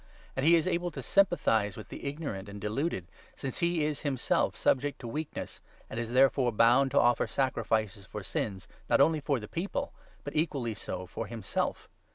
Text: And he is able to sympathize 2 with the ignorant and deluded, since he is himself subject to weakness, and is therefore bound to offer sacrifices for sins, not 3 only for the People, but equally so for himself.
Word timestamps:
And 0.35 0.43
he 0.43 0.55
is 0.55 0.65
able 0.65 0.89
to 0.89 1.03
sympathize 1.03 1.75
2 1.75 1.79
with 1.79 1.89
the 1.89 2.05
ignorant 2.07 2.49
and 2.49 2.59
deluded, 2.59 3.07
since 3.35 3.59
he 3.59 3.85
is 3.85 4.01
himself 4.01 4.55
subject 4.55 4.97
to 5.01 5.07
weakness, 5.07 5.61
and 5.91 5.99
is 5.99 6.11
therefore 6.13 6.51
bound 6.51 6.89
to 6.89 6.99
offer 6.99 7.27
sacrifices 7.27 8.07
for 8.07 8.23
sins, 8.23 8.67
not 8.89 8.95
3 8.97 9.05
only 9.05 9.19
for 9.19 9.39
the 9.39 9.47
People, 9.47 9.93
but 10.23 10.35
equally 10.35 10.73
so 10.73 11.05
for 11.05 11.27
himself. 11.27 11.87